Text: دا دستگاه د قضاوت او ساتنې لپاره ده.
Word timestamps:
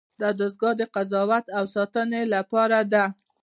دا 0.21 0.29
دستگاه 0.39 0.73
د 0.77 0.83
قضاوت 0.95 1.45
او 1.57 1.63
ساتنې 1.75 2.21
لپاره 2.33 2.79
ده. 2.93 3.05